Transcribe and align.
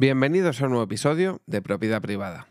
Bienvenidos 0.00 0.62
a 0.62 0.66
un 0.66 0.70
nuevo 0.70 0.84
episodio 0.84 1.42
de 1.46 1.60
Propiedad 1.60 2.00
Privada. 2.00 2.46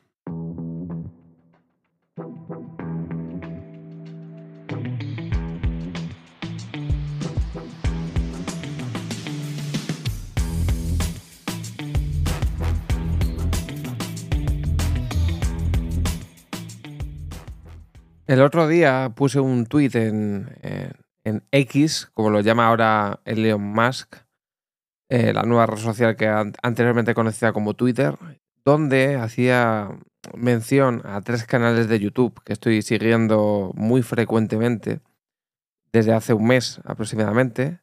El 18.26 18.42
otro 18.42 18.68
día 18.68 19.14
puse 19.16 19.40
un 19.40 19.68
tuit 19.68 19.96
en, 19.96 20.50
en, 21.24 21.44
X, 21.52 22.12
como 22.14 22.30
lo 22.30 22.42
llama 22.42 22.68
ahora 22.68 23.22
Elon 23.24 23.62
Musk, 23.62 24.18
eh, 25.10 25.34
la 25.34 25.44
nueva 25.44 25.66
red 25.66 25.78
social 25.78 26.16
que 26.16 26.28
anteriormente 26.28 27.14
conocida 27.14 27.54
como 27.54 27.74
Twitter, 27.76 28.18
donde 28.66 29.16
hacía 29.16 29.90
mención 30.36 31.02
a 31.06 31.22
tres 31.22 31.46
canales 31.46 31.88
de 31.88 32.00
YouTube 32.00 32.42
que 32.44 32.54
estoy 32.54 32.82
siguiendo 32.82 33.72
muy 33.76 34.02
frecuentemente 34.02 35.00
desde 35.94 36.14
hace 36.14 36.34
un 36.34 36.48
mes 36.48 36.82
aproximadamente. 36.84 37.80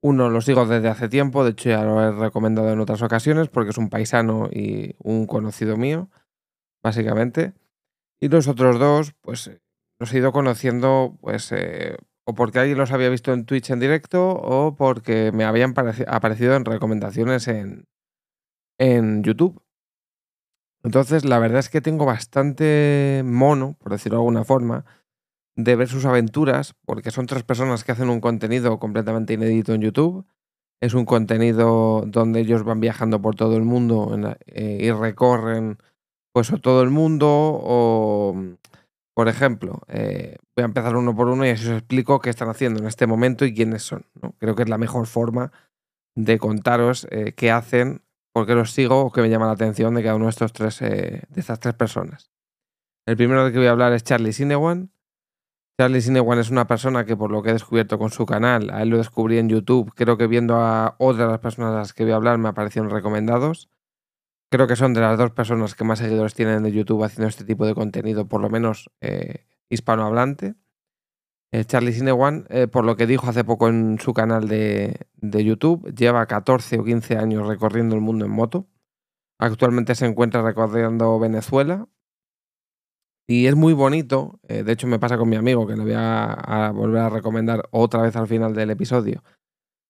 Uno 0.00 0.30
lo 0.30 0.40
sigo 0.40 0.64
desde 0.66 0.88
hace 0.88 1.08
tiempo, 1.08 1.42
de 1.42 1.50
hecho 1.50 1.70
ya 1.70 1.82
lo 1.82 2.00
he 2.00 2.12
recomendado 2.12 2.70
en 2.72 2.78
otras 2.78 3.02
ocasiones 3.02 3.48
porque 3.48 3.70
es 3.70 3.78
un 3.78 3.90
paisano 3.90 4.48
y 4.52 4.94
un 5.02 5.26
conocido 5.26 5.76
mío, 5.76 6.08
básicamente. 6.82 7.52
Y 8.20 8.28
los 8.28 8.46
otros 8.46 8.78
dos, 8.78 9.14
pues 9.20 9.50
los 9.98 10.12
he 10.12 10.18
ido 10.18 10.32
conociendo, 10.32 11.18
pues, 11.20 11.50
eh, 11.50 11.96
o 12.28 12.34
porque 12.34 12.58
alguien 12.58 12.76
los 12.76 12.92
había 12.92 13.08
visto 13.08 13.32
en 13.32 13.46
Twitch 13.46 13.70
en 13.70 13.80
directo, 13.80 14.28
o 14.28 14.76
porque 14.76 15.32
me 15.32 15.44
habían 15.44 15.72
aparecido 16.06 16.56
en 16.56 16.66
recomendaciones 16.66 17.48
en, 17.48 17.86
en 18.78 19.22
YouTube. 19.22 19.62
Entonces, 20.82 21.24
la 21.24 21.38
verdad 21.38 21.60
es 21.60 21.70
que 21.70 21.80
tengo 21.80 22.04
bastante 22.04 23.22
mono, 23.24 23.76
por 23.78 23.92
decirlo 23.92 24.18
de 24.18 24.20
alguna 24.20 24.44
forma, 24.44 24.84
de 25.56 25.74
ver 25.74 25.88
sus 25.88 26.04
aventuras, 26.04 26.74
porque 26.84 27.10
son 27.10 27.24
tres 27.24 27.44
personas 27.44 27.82
que 27.82 27.92
hacen 27.92 28.10
un 28.10 28.20
contenido 28.20 28.78
completamente 28.78 29.32
inédito 29.32 29.72
en 29.72 29.80
YouTube. 29.80 30.26
Es 30.82 30.92
un 30.92 31.06
contenido 31.06 32.04
donde 32.06 32.40
ellos 32.40 32.62
van 32.62 32.80
viajando 32.80 33.22
por 33.22 33.36
todo 33.36 33.56
el 33.56 33.62
mundo 33.62 34.14
eh, 34.44 34.80
y 34.82 34.90
recorren 34.90 35.78
pues 36.34 36.52
todo 36.60 36.82
el 36.82 36.90
mundo 36.90 37.26
o 37.30 38.36
por 39.18 39.26
ejemplo, 39.26 39.80
eh, 39.88 40.36
voy 40.54 40.62
a 40.62 40.66
empezar 40.66 40.94
uno 40.94 41.12
por 41.12 41.26
uno 41.26 41.44
y 41.44 41.48
así 41.48 41.66
os 41.66 41.78
explico 41.78 42.20
qué 42.20 42.30
están 42.30 42.50
haciendo 42.50 42.78
en 42.78 42.86
este 42.86 43.08
momento 43.08 43.44
y 43.44 43.52
quiénes 43.52 43.82
son. 43.82 44.06
Creo 44.38 44.54
que 44.54 44.62
es 44.62 44.68
la 44.68 44.78
mejor 44.78 45.08
forma 45.08 45.50
de 46.14 46.38
contaros 46.38 47.04
eh, 47.10 47.32
qué 47.36 47.50
hacen, 47.50 48.04
por 48.32 48.46
qué 48.46 48.54
los 48.54 48.70
sigo 48.70 49.00
o 49.00 49.10
qué 49.10 49.20
me 49.20 49.28
llama 49.28 49.46
la 49.46 49.54
atención 49.54 49.96
de 49.96 50.04
cada 50.04 50.14
uno 50.14 50.26
de, 50.26 50.30
estos 50.30 50.52
tres, 50.52 50.80
eh, 50.82 51.24
de 51.30 51.40
estas 51.40 51.58
tres 51.58 51.74
personas. 51.74 52.30
El 53.06 53.16
primero 53.16 53.44
de 53.44 53.50
que 53.50 53.58
voy 53.58 53.66
a 53.66 53.72
hablar 53.72 53.92
es 53.92 54.04
Charlie 54.04 54.32
Sinewan. 54.32 54.92
Charlie 55.80 56.00
Sinewan 56.00 56.38
es 56.38 56.50
una 56.50 56.68
persona 56.68 57.04
que 57.04 57.16
por 57.16 57.32
lo 57.32 57.42
que 57.42 57.50
he 57.50 57.54
descubierto 57.54 57.98
con 57.98 58.10
su 58.10 58.24
canal, 58.24 58.70
a 58.70 58.82
él 58.82 58.90
lo 58.90 58.98
descubrí 58.98 59.38
en 59.38 59.48
YouTube, 59.48 59.92
creo 59.96 60.16
que 60.16 60.28
viendo 60.28 60.58
a 60.58 60.94
otras 60.98 61.28
las 61.28 61.40
personas 61.40 61.74
a 61.74 61.78
las 61.78 61.92
que 61.92 62.04
voy 62.04 62.12
a 62.12 62.16
hablar 62.16 62.38
me 62.38 62.50
aparecieron 62.50 62.88
recomendados. 62.88 63.68
Creo 64.50 64.66
que 64.66 64.76
son 64.76 64.94
de 64.94 65.02
las 65.02 65.18
dos 65.18 65.30
personas 65.32 65.74
que 65.74 65.84
más 65.84 65.98
seguidores 65.98 66.32
tienen 66.32 66.62
de 66.62 66.72
YouTube 66.72 67.04
haciendo 67.04 67.28
este 67.28 67.44
tipo 67.44 67.66
de 67.66 67.74
contenido, 67.74 68.28
por 68.28 68.40
lo 68.40 68.48
menos 68.48 68.90
eh, 69.02 69.44
hispanohablante. 69.68 70.54
Eh, 71.52 71.64
Charlie 71.64 71.92
Sinewan, 71.92 72.46
eh, 72.48 72.66
por 72.66 72.84
lo 72.84 72.96
que 72.96 73.06
dijo 73.06 73.28
hace 73.28 73.44
poco 73.44 73.68
en 73.68 73.98
su 74.00 74.14
canal 74.14 74.48
de, 74.48 75.06
YouTube, 75.20 75.94
lleva 75.94 76.24
14 76.26 76.78
o 76.78 76.84
15 76.84 77.18
años 77.18 77.46
recorriendo 77.46 77.94
el 77.94 78.00
mundo 78.00 78.24
en 78.24 78.30
moto. 78.30 78.66
Actualmente 79.38 79.94
se 79.94 80.06
encuentra 80.06 80.42
recorriendo 80.42 81.18
Venezuela. 81.18 81.86
Y 83.26 83.46
es 83.46 83.54
muy 83.54 83.74
bonito, 83.74 84.40
de 84.44 84.72
hecho 84.72 84.86
me 84.86 84.98
pasa 84.98 85.18
con 85.18 85.28
mi 85.28 85.36
amigo, 85.36 85.66
que 85.66 85.76
le 85.76 85.82
voy 85.82 85.92
a, 85.94 86.72
volver 86.74 87.02
a 87.02 87.10
recomendar 87.10 87.68
otra 87.72 88.00
vez 88.00 88.16
al 88.16 88.26
final 88.26 88.54
del 88.54 88.70
episodio, 88.70 89.22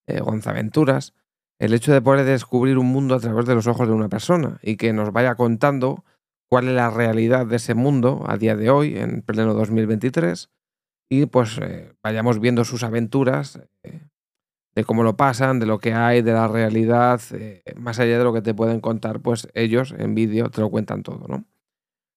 Gonzaventuras 0.09 1.15
el 1.59 1.75
hecho 1.75 1.93
de 1.93 2.01
poder 2.01 2.25
descubrir 2.25 2.79
un 2.79 2.87
mundo 2.87 3.15
a 3.15 3.21
través 3.21 3.47
de 3.47 3.55
los 3.55 3.67
ojos 3.67 3.89
de 3.89 3.95
una 3.95 4.09
persona 4.09 4.59
y 4.63 4.77
que 4.77 4.93
nos 4.93 5.13
vaya 5.13 5.35
contando 5.35 6.05
cuál 6.49 6.69
es 6.69 6.75
la 6.75 6.91
realidad 6.91 7.47
de 7.47 7.57
ese 7.57 7.75
mundo 7.75 8.25
a 8.27 8.37
día 8.37 8.57
de 8.57 8.71
hoy, 8.71 8.97
en 8.97 9.23
pleno 9.23 9.55
2023, 9.55 10.51
y 11.11 11.27
pues 11.27 11.59
eh, 11.59 11.93
vayamos 12.03 12.41
viendo 12.41 12.65
sus 12.65 12.83
aventuras, 12.83 13.61
eh, 13.83 14.01
de 14.75 14.85
cómo 14.85 15.03
lo 15.03 15.17
pasan, 15.17 15.59
de 15.59 15.67
lo 15.67 15.79
que 15.79 15.93
hay, 15.93 16.23
de 16.23 16.33
la 16.33 16.47
realidad, 16.47 17.21
eh, 17.33 17.63
más 17.77 17.99
allá 17.99 18.19
de 18.19 18.25
lo 18.25 18.33
que 18.33 18.43
te 18.43 18.55
pueden 18.55 18.81
contar, 18.81 19.21
pues 19.21 19.49
ellos 19.55 19.95
en 19.99 20.15
vídeo 20.15 20.51
te 20.51 20.61
lo 20.61 20.71
cuentan 20.71 21.03
todo, 21.03 21.27
¿no? 21.29 21.45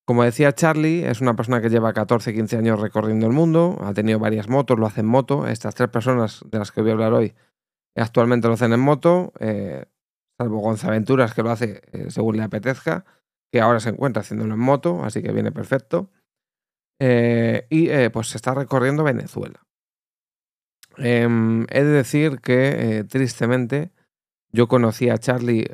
Como 0.05 0.23
decía 0.23 0.51
Charlie, 0.51 1.05
es 1.05 1.21
una 1.21 1.35
persona 1.35 1.61
que 1.61 1.69
lleva 1.69 1.93
14, 1.93 2.33
15 2.33 2.57
años 2.57 2.79
recorriendo 2.79 3.27
el 3.27 3.33
mundo, 3.33 3.77
ha 3.81 3.93
tenido 3.93 4.19
varias 4.19 4.49
motos, 4.49 4.77
lo 4.77 4.85
hace 4.85 5.01
en 5.01 5.05
moto. 5.05 5.47
Estas 5.47 5.73
tres 5.75 5.89
personas 5.89 6.43
de 6.51 6.59
las 6.59 6.71
que 6.71 6.81
voy 6.81 6.89
a 6.89 6.93
hablar 6.93 7.13
hoy 7.13 7.33
Actualmente 7.95 8.47
lo 8.47 8.53
hacen 8.53 8.73
en 8.73 8.79
moto, 8.79 9.33
eh, 9.39 9.85
salvo 10.37 10.59
Gonzaventuras 10.59 11.33
que 11.33 11.43
lo 11.43 11.51
hace 11.51 11.81
eh, 11.91 12.09
según 12.09 12.37
le 12.37 12.43
apetezca, 12.43 13.05
que 13.51 13.59
ahora 13.59 13.79
se 13.79 13.89
encuentra 13.89 14.21
haciéndolo 14.21 14.53
en 14.53 14.59
moto, 14.59 15.03
así 15.03 15.21
que 15.21 15.31
viene 15.31 15.51
perfecto. 15.51 16.09
Eh, 16.99 17.65
y 17.69 18.09
pues 18.09 18.27
se 18.27 18.37
está 18.37 18.53
recorriendo 18.53 19.03
Venezuela. 19.03 19.65
Em, 20.97 21.65
he 21.69 21.83
de 21.83 21.89
decir 21.89 22.39
que 22.41 23.05
tristemente 23.09 23.91
yo 24.51 24.67
conocí 24.67 25.09
a 25.09 25.17
Charlie, 25.17 25.65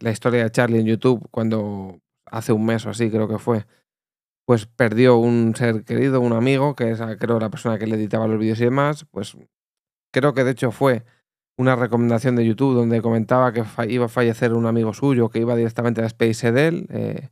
la 0.00 0.10
historia 0.10 0.42
de 0.42 0.50
Charlie 0.50 0.80
en 0.80 0.86
YouTube 0.86 1.26
cuando 1.30 2.00
hace 2.26 2.52
un 2.52 2.66
mes 2.66 2.84
o 2.84 2.90
así 2.90 3.10
creo 3.10 3.28
que 3.28 3.38
fue, 3.38 3.66
pues 4.44 4.66
perdió 4.66 5.16
un 5.16 5.54
ser 5.56 5.84
querido, 5.84 6.20
un 6.20 6.32
amigo, 6.32 6.74
que 6.74 6.90
es 6.90 7.00
creo 7.18 7.40
la 7.40 7.50
persona 7.50 7.78
que 7.78 7.86
le 7.86 7.96
editaba 7.96 8.26
los 8.26 8.38
vídeos 8.38 8.60
y 8.60 8.64
demás, 8.64 9.06
pues 9.10 9.36
creo 10.12 10.34
que 10.34 10.44
de 10.44 10.50
hecho 10.50 10.70
fue 10.70 11.04
una 11.56 11.76
recomendación 11.76 12.36
de 12.36 12.44
YouTube 12.44 12.74
donde 12.74 13.00
comentaba 13.00 13.52
que 13.52 13.64
iba 13.88 14.06
a 14.06 14.08
fallecer 14.08 14.52
un 14.52 14.66
amigo 14.66 14.92
suyo 14.92 15.28
que 15.28 15.38
iba 15.38 15.54
directamente 15.54 16.02
a 16.02 16.06
Space 16.06 16.48
Edel. 16.48 16.86
Eh, 16.90 17.28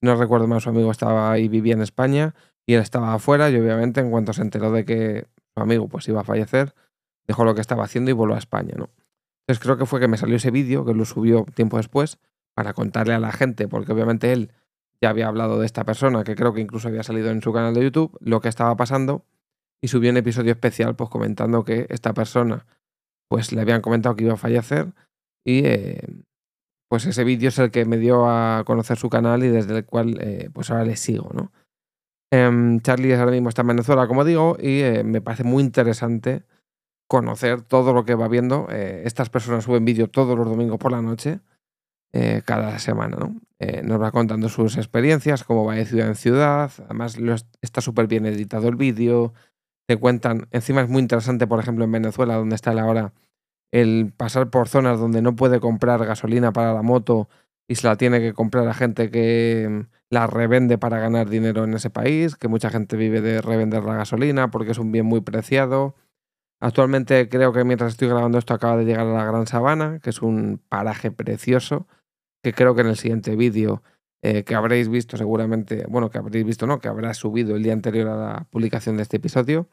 no 0.00 0.14
recuerdo 0.16 0.46
más, 0.46 0.62
su 0.62 0.70
amigo 0.70 0.90
estaba 0.90 1.30
ahí, 1.30 1.48
vivía 1.48 1.74
en 1.74 1.82
España 1.82 2.34
y 2.66 2.74
él 2.74 2.80
estaba 2.80 3.14
afuera 3.14 3.50
y 3.50 3.56
obviamente 3.56 4.00
en 4.00 4.10
cuanto 4.10 4.32
se 4.32 4.42
enteró 4.42 4.70
de 4.72 4.84
que 4.84 5.26
su 5.54 5.62
amigo 5.62 5.88
pues 5.88 6.08
iba 6.08 6.20
a 6.20 6.24
fallecer, 6.24 6.74
dejó 7.26 7.44
lo 7.44 7.54
que 7.54 7.60
estaba 7.60 7.84
haciendo 7.84 8.10
y 8.10 8.14
volvió 8.14 8.36
a 8.36 8.38
España, 8.38 8.74
¿no? 8.76 8.90
Entonces 9.46 9.62
creo 9.62 9.78
que 9.78 9.86
fue 9.86 10.00
que 10.00 10.08
me 10.08 10.18
salió 10.18 10.36
ese 10.36 10.50
vídeo, 10.50 10.84
que 10.84 10.94
lo 10.94 11.04
subió 11.04 11.46
tiempo 11.54 11.78
después, 11.78 12.18
para 12.54 12.74
contarle 12.74 13.14
a 13.14 13.18
la 13.18 13.32
gente, 13.32 13.66
porque 13.68 13.92
obviamente 13.92 14.32
él 14.32 14.52
ya 15.00 15.10
había 15.10 15.28
hablado 15.28 15.58
de 15.58 15.66
esta 15.66 15.84
persona, 15.84 16.24
que 16.24 16.34
creo 16.34 16.52
que 16.52 16.60
incluso 16.60 16.88
había 16.88 17.02
salido 17.02 17.30
en 17.30 17.40
su 17.40 17.52
canal 17.52 17.72
de 17.72 17.82
YouTube, 17.82 18.16
lo 18.20 18.40
que 18.40 18.48
estaba 18.48 18.76
pasando, 18.76 19.24
y 19.80 19.88
subió 19.88 20.10
un 20.10 20.16
episodio 20.16 20.52
especial 20.52 20.96
pues 20.96 21.08
comentando 21.08 21.64
que 21.64 21.86
esta 21.88 22.12
persona 22.12 22.66
pues 23.28 23.52
le 23.52 23.60
habían 23.60 23.82
comentado 23.82 24.16
que 24.16 24.24
iba 24.24 24.34
a 24.34 24.38
fallecer 24.38 24.92
y 25.46 25.64
eh, 25.64 26.02
pues 26.90 27.06
ese 27.06 27.24
vídeo 27.24 27.48
es 27.48 27.58
el 27.58 27.70
que 27.70 27.84
me 27.84 27.98
dio 27.98 28.28
a 28.28 28.64
conocer 28.64 28.96
su 28.96 29.10
canal 29.10 29.44
y 29.44 29.48
desde 29.48 29.78
el 29.78 29.84
cual 29.84 30.18
eh, 30.20 30.50
pues 30.52 30.70
ahora 30.70 30.84
le 30.84 30.96
sigo, 30.96 31.30
¿no? 31.34 31.52
Em, 32.30 32.80
Charlie 32.80 33.14
ahora 33.14 33.30
mismo 33.30 33.48
está 33.48 33.62
en 33.62 33.68
Venezuela, 33.68 34.06
como 34.06 34.24
digo, 34.24 34.56
y 34.60 34.80
eh, 34.80 35.04
me 35.04 35.22
parece 35.22 35.44
muy 35.44 35.62
interesante 35.62 36.44
conocer 37.08 37.62
todo 37.62 37.94
lo 37.94 38.04
que 38.04 38.14
va 38.14 38.28
viendo. 38.28 38.68
estas 38.68 39.30
personas 39.30 39.64
suben 39.64 39.86
vídeo 39.86 40.08
todos 40.08 40.36
los 40.36 40.46
domingos 40.46 40.78
por 40.78 40.92
la 40.92 41.00
noche, 41.00 41.40
cada 42.44 42.78
semana, 42.78 43.16
¿no? 43.16 43.40
nos 43.82 44.02
va 44.02 44.12
contando 44.12 44.50
sus 44.50 44.76
experiencias, 44.76 45.42
cómo 45.42 45.64
va 45.64 45.76
de 45.76 45.86
ciudad 45.86 46.08
en 46.08 46.16
ciudad, 46.16 46.70
además 46.84 47.16
está 47.62 47.80
súper 47.80 48.08
bien 48.08 48.26
editado 48.26 48.68
el 48.68 48.76
vídeo, 48.76 49.32
te 49.88 49.96
cuentan, 49.96 50.48
encima 50.50 50.82
es 50.82 50.88
muy 50.90 51.00
interesante, 51.00 51.46
por 51.46 51.60
ejemplo, 51.60 51.82
en 51.86 51.92
Venezuela, 51.92 52.34
donde 52.34 52.54
está 52.54 52.72
él 52.72 52.78
ahora, 52.78 53.14
el 53.72 54.12
pasar 54.14 54.50
por 54.50 54.68
zonas 54.68 55.00
donde 55.00 55.22
no 55.22 55.34
puede 55.34 55.60
comprar 55.60 56.04
gasolina 56.04 56.52
para 56.52 56.74
la 56.74 56.82
moto 56.82 57.30
y 57.66 57.76
se 57.76 57.86
la 57.86 57.96
tiene 57.96 58.20
que 58.20 58.34
comprar 58.34 58.68
a 58.68 58.74
gente 58.74 59.10
que 59.10 59.66
mm, 59.70 59.80
la 60.10 60.26
revende 60.26 60.76
para 60.76 60.98
ganar 60.98 61.30
dinero 61.30 61.64
en 61.64 61.72
ese 61.72 61.88
país, 61.88 62.36
que 62.36 62.48
mucha 62.48 62.68
gente 62.68 62.98
vive 62.98 63.22
de 63.22 63.40
revender 63.40 63.82
la 63.84 63.94
gasolina 63.94 64.50
porque 64.50 64.72
es 64.72 64.78
un 64.78 64.92
bien 64.92 65.06
muy 65.06 65.22
preciado. 65.22 65.94
Actualmente 66.60 67.30
creo 67.30 67.54
que 67.54 67.64
mientras 67.64 67.92
estoy 67.92 68.08
grabando 68.08 68.36
esto 68.36 68.52
acaba 68.52 68.76
de 68.76 68.84
llegar 68.84 69.06
a 69.06 69.12
la 69.14 69.24
Gran 69.24 69.46
Sabana, 69.46 70.00
que 70.00 70.10
es 70.10 70.20
un 70.20 70.60
paraje 70.68 71.10
precioso, 71.10 71.86
que 72.42 72.52
creo 72.52 72.74
que 72.74 72.82
en 72.82 72.88
el 72.88 72.96
siguiente 72.96 73.36
vídeo 73.36 73.82
eh, 74.20 74.44
que 74.44 74.54
habréis 74.54 74.90
visto 74.90 75.16
seguramente, 75.16 75.86
bueno, 75.88 76.10
que 76.10 76.18
habréis 76.18 76.44
visto, 76.44 76.66
no, 76.66 76.78
que 76.78 76.88
habrá 76.88 77.14
subido 77.14 77.56
el 77.56 77.62
día 77.62 77.72
anterior 77.72 78.08
a 78.08 78.16
la 78.16 78.46
publicación 78.50 78.96
de 78.96 79.04
este 79.04 79.16
episodio, 79.18 79.68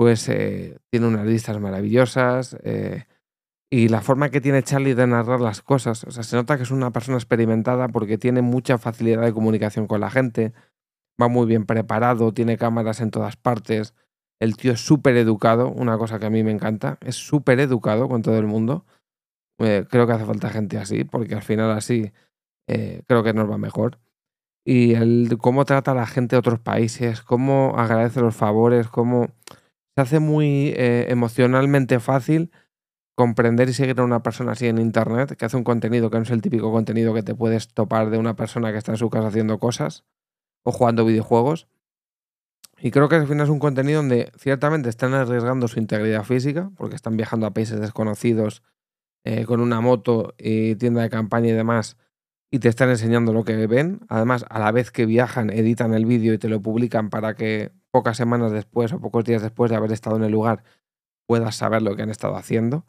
pues 0.00 0.30
eh, 0.30 0.78
tiene 0.88 1.08
unas 1.08 1.26
listas 1.26 1.60
maravillosas 1.60 2.56
eh, 2.62 3.04
y 3.68 3.88
la 3.88 4.00
forma 4.00 4.30
que 4.30 4.40
tiene 4.40 4.62
Charlie 4.62 4.94
de 4.94 5.06
narrar 5.06 5.42
las 5.42 5.60
cosas, 5.60 6.04
o 6.04 6.10
sea, 6.10 6.22
se 6.22 6.36
nota 6.36 6.56
que 6.56 6.62
es 6.62 6.70
una 6.70 6.90
persona 6.90 7.18
experimentada 7.18 7.86
porque 7.86 8.16
tiene 8.16 8.40
mucha 8.40 8.78
facilidad 8.78 9.20
de 9.20 9.34
comunicación 9.34 9.86
con 9.86 10.00
la 10.00 10.08
gente, 10.08 10.54
va 11.20 11.28
muy 11.28 11.46
bien 11.46 11.66
preparado, 11.66 12.32
tiene 12.32 12.56
cámaras 12.56 13.02
en 13.02 13.10
todas 13.10 13.36
partes, 13.36 13.92
el 14.38 14.56
tío 14.56 14.72
es 14.72 14.80
súper 14.80 15.18
educado, 15.18 15.68
una 15.68 15.98
cosa 15.98 16.18
que 16.18 16.24
a 16.24 16.30
mí 16.30 16.42
me 16.42 16.50
encanta, 16.50 16.96
es 17.02 17.16
súper 17.16 17.60
educado 17.60 18.08
con 18.08 18.22
todo 18.22 18.38
el 18.38 18.46
mundo. 18.46 18.86
creo 19.58 20.06
que 20.06 20.12
hace 20.14 20.24
falta 20.24 20.48
gente 20.48 20.78
así, 20.78 21.04
porque 21.04 21.34
al 21.34 21.42
final 21.42 21.72
así 21.72 22.10
eh, 22.68 23.02
creo 23.06 23.22
que 23.22 23.34
nos 23.34 23.50
va 23.50 23.58
mejor. 23.58 23.98
Y 24.64 24.94
cómo 25.36 25.66
trata 25.66 25.90
a 25.90 25.94
la 25.94 26.06
gente 26.06 26.36
de 26.36 26.40
otros 26.40 26.58
países, 26.60 27.20
cómo 27.20 27.74
agradece 27.76 28.20
los 28.20 28.34
favores, 28.34 28.88
cómo 28.88 29.28
se 29.94 30.00
hace 30.00 30.20
muy 30.20 30.72
eh, 30.76 31.06
emocionalmente 31.08 32.00
fácil 32.00 32.50
comprender 33.20 33.68
y 33.68 33.74
seguir 33.74 34.00
a 34.00 34.04
una 34.04 34.22
persona 34.22 34.52
así 34.52 34.66
en 34.66 34.78
internet, 34.78 35.36
que 35.36 35.44
hace 35.44 35.56
un 35.56 35.64
contenido 35.64 36.10
que 36.10 36.16
no 36.16 36.22
es 36.22 36.30
el 36.30 36.40
típico 36.40 36.72
contenido 36.72 37.12
que 37.12 37.22
te 37.22 37.34
puedes 37.34 37.68
topar 37.68 38.08
de 38.08 38.16
una 38.16 38.34
persona 38.34 38.72
que 38.72 38.78
está 38.78 38.92
en 38.92 38.98
su 38.98 39.10
casa 39.10 39.28
haciendo 39.28 39.58
cosas 39.58 40.04
o 40.62 40.72
jugando 40.72 41.04
videojuegos. 41.04 41.68
Y 42.78 42.90
creo 42.90 43.10
que 43.10 43.16
al 43.16 43.26
final 43.26 43.44
es 43.44 43.50
un 43.50 43.58
contenido 43.58 43.98
donde 43.98 44.32
ciertamente 44.38 44.88
están 44.88 45.12
arriesgando 45.12 45.68
su 45.68 45.78
integridad 45.78 46.24
física, 46.24 46.70
porque 46.78 46.96
están 46.96 47.18
viajando 47.18 47.46
a 47.46 47.52
países 47.52 47.78
desconocidos 47.78 48.62
eh, 49.24 49.44
con 49.44 49.60
una 49.60 49.82
moto 49.82 50.34
y 50.38 50.76
tienda 50.76 51.02
de 51.02 51.10
campaña 51.10 51.48
y 51.48 51.52
demás, 51.52 51.98
y 52.50 52.58
te 52.58 52.68
están 52.68 52.88
enseñando 52.88 53.34
lo 53.34 53.44
que 53.44 53.66
ven. 53.66 54.00
Además, 54.08 54.46
a 54.48 54.58
la 54.58 54.72
vez 54.72 54.90
que 54.90 55.04
viajan, 55.04 55.50
editan 55.50 55.92
el 55.92 56.06
vídeo 56.06 56.32
y 56.32 56.38
te 56.38 56.48
lo 56.48 56.62
publican 56.62 57.10
para 57.10 57.34
que 57.34 57.72
pocas 57.90 58.16
semanas 58.16 58.52
después 58.52 58.92
o 58.92 59.00
pocos 59.00 59.24
días 59.24 59.42
después 59.42 59.70
de 59.70 59.76
haber 59.76 59.92
estado 59.92 60.16
en 60.16 60.24
el 60.24 60.32
lugar 60.32 60.64
puedas 61.26 61.56
saber 61.56 61.82
lo 61.82 61.94
que 61.94 62.02
han 62.02 62.10
estado 62.10 62.36
haciendo. 62.36 62.84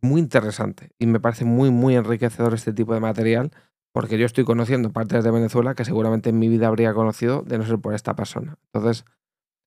Muy 0.00 0.20
interesante 0.20 0.90
y 0.98 1.06
me 1.06 1.20
parece 1.20 1.44
muy, 1.44 1.70
muy 1.70 1.96
enriquecedor 1.96 2.54
este 2.54 2.72
tipo 2.72 2.94
de 2.94 3.00
material 3.00 3.50
porque 3.92 4.18
yo 4.18 4.26
estoy 4.26 4.44
conociendo 4.44 4.92
partes 4.92 5.22
de 5.22 5.30
Venezuela 5.30 5.74
que 5.74 5.84
seguramente 5.84 6.30
en 6.30 6.38
mi 6.38 6.48
vida 6.48 6.66
habría 6.66 6.92
conocido 6.94 7.42
de 7.42 7.58
no 7.58 7.64
ser 7.64 7.78
por 7.78 7.94
esta 7.94 8.14
persona. 8.16 8.58
Entonces, 8.72 9.04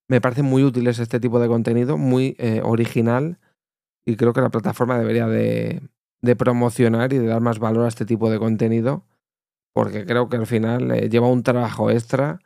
me 0.10 0.22
parece 0.22 0.44
muy 0.44 0.64
útil 0.64 0.88
este 0.88 1.20
tipo 1.20 1.40
de 1.40 1.48
contenido, 1.48 1.98
muy 1.98 2.36
eh, 2.38 2.62
original 2.64 3.40
y 4.06 4.16
creo 4.16 4.34
que 4.34 4.42
la 4.42 4.50
plataforma 4.50 4.98
debería 5.00 5.28
de, 5.28 5.82
de 6.22 6.36
promocionar 6.36 7.14
y 7.14 7.18
de 7.18 7.28
dar 7.28 7.42
más 7.42 7.60
valor 7.60 7.86
a 7.86 7.88
este 7.90 8.06
tipo 8.06 8.30
de 8.30 8.40
contenido 8.40 9.06
porque 9.78 10.08
creo 10.08 10.28
que 10.28 10.38
al 10.38 10.48
final 10.48 10.90
eh, 10.90 11.08
lleva 11.08 11.28
un 11.28 11.44
trabajo 11.44 11.92
extra 11.92 12.40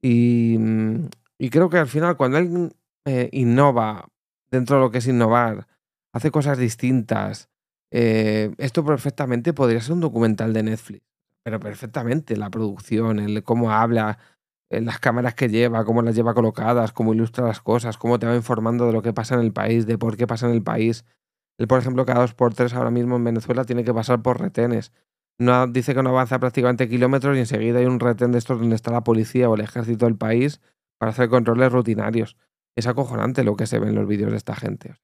mm, 0.00 1.06
y, 1.38 1.50
creo 1.50 1.70
que 1.70 1.78
al 1.78 1.86
final 1.86 2.16
cuando 2.16 2.38
alguien 2.38 2.74
eh, 3.04 3.28
innova 3.32 4.08
dentro 4.50 4.76
de 4.76 4.82
lo 4.82 4.90
que 4.90 4.98
es 4.98 5.06
innovar, 5.06 5.66
hace 6.12 6.30
cosas 6.30 6.58
distintas, 6.58 7.48
eh, 7.90 8.54
esto 8.58 8.84
perfectamente 8.84 9.52
podría 9.52 9.80
ser 9.80 9.94
un 9.94 10.00
documental 10.00 10.52
de 10.52 10.62
Netflix, 10.62 11.04
pero 11.42 11.60
perfectamente 11.60 12.36
la 12.36 12.50
producción, 12.50 13.18
el 13.18 13.42
cómo 13.42 13.72
habla, 13.72 14.18
las 14.70 14.98
cámaras 14.98 15.34
que 15.34 15.48
lleva, 15.48 15.84
cómo 15.84 16.02
las 16.02 16.14
lleva 16.14 16.34
colocadas, 16.34 16.92
cómo 16.92 17.14
ilustra 17.14 17.46
las 17.46 17.60
cosas, 17.60 17.96
cómo 17.96 18.18
te 18.18 18.26
va 18.26 18.36
informando 18.36 18.86
de 18.86 18.92
lo 18.92 19.02
que 19.02 19.12
pasa 19.12 19.34
en 19.34 19.40
el 19.40 19.52
país, 19.52 19.86
de 19.86 19.96
por 19.96 20.16
qué 20.16 20.26
pasa 20.26 20.46
en 20.46 20.52
el 20.52 20.62
país. 20.62 21.04
Él, 21.58 21.66
por 21.68 21.78
ejemplo, 21.78 22.04
cada 22.04 22.20
dos 22.20 22.34
por 22.34 22.54
tres 22.54 22.74
ahora 22.74 22.90
mismo 22.90 23.16
en 23.16 23.24
Venezuela 23.24 23.64
tiene 23.64 23.84
que 23.84 23.94
pasar 23.94 24.22
por 24.22 24.40
retenes 24.40 24.92
no, 25.38 25.68
dice 25.68 25.94
que 25.94 26.02
no 26.02 26.10
avanza 26.10 26.38
prácticamente 26.40 26.88
kilómetros 26.88 27.36
y 27.36 27.40
enseguida 27.40 27.78
hay 27.78 27.86
un 27.86 28.00
retén 28.00 28.32
de 28.32 28.38
estos 28.38 28.58
donde 28.58 28.74
está 28.74 28.90
la 28.90 29.04
policía 29.04 29.48
o 29.48 29.54
el 29.54 29.60
ejército 29.60 30.06
del 30.06 30.16
país 30.16 30.60
para 30.98 31.10
hacer 31.10 31.28
controles 31.28 31.72
rutinarios. 31.72 32.36
Es 32.76 32.86
acojonante 32.86 33.44
lo 33.44 33.56
que 33.56 33.66
se 33.66 33.78
ve 33.78 33.88
en 33.88 33.94
los 33.94 34.06
vídeos 34.06 34.30
de 34.30 34.36
esta 34.36 34.54
gente. 34.54 34.94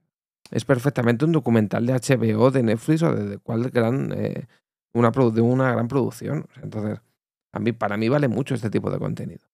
Es 0.50 0.64
perfectamente 0.64 1.25
un 1.25 1.32
documental 1.32 1.87
de 1.87 1.94
HBO, 1.94 2.50
de 2.50 2.62
Netflix 2.62 3.02
o 3.02 3.14
de, 3.14 3.38
cual 3.38 3.70
gran, 3.70 4.12
eh, 4.14 4.46
una, 4.93 5.11
de 5.11 5.41
una 5.41 5.73
gran 5.73 5.88
producción. 5.88 6.46
Entonces, 6.62 7.00
a 7.52 7.58
mí, 7.58 7.73
para 7.73 7.96
mí 7.96 8.08
vale 8.08 8.29
mucho 8.29 8.55
este 8.55 8.70
tipo 8.70 8.91
de 8.91 8.99
contenido. 8.99 9.46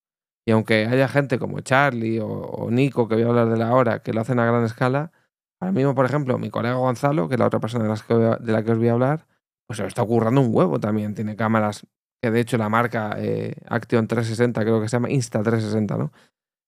Y 0.47 0.53
aunque 0.53 0.87
haya 0.87 1.07
gente 1.07 1.39
como 1.39 1.61
Charlie 1.61 2.19
o, 2.21 2.69
Nico, 2.71 3.09
que 3.09 3.15
voy 3.15 3.25
a 3.25 3.29
hablar 3.29 3.49
de 3.51 3.57
la 3.57 3.75
hora, 3.75 4.03
que 4.03 4.13
lo 4.13 4.21
hacen 4.21 4.39
a 4.41 4.47
gran 4.47 4.65
escala, 4.65 5.13
ahora 5.61 5.73
mismo, 5.73 5.95
por 5.95 6.07
ejemplo, 6.07 6.39
mi 6.39 6.51
colega 6.51 6.75
Gonzalo, 6.75 7.29
que 7.29 7.35
es 7.35 7.39
la 7.39 7.47
otra 7.47 7.61
persona 7.61 7.85
de 7.85 8.53
la 8.53 8.65
que 8.65 8.73
os 8.73 8.79
voy 8.79 8.89
a 8.89 8.93
hablar, 8.93 9.27
pues 9.67 9.77
se 9.77 9.83
lo 9.83 9.89
está 9.89 10.03
ocurrando 10.03 10.41
un 10.41 10.49
huevo 10.53 10.81
también. 10.81 11.15
Tiene 11.15 11.37
cámaras 11.37 11.87
que 12.23 12.31
de 12.31 12.41
hecho 12.41 12.59
la 12.59 12.69
marca 12.69 13.15
eh, 13.19 13.55
Action 13.67 14.07
360, 14.07 14.61
creo 14.63 14.81
que 14.81 14.89
se 14.89 14.97
llama 14.97 15.09
Insta360, 15.09 15.99
¿no? 15.99 16.13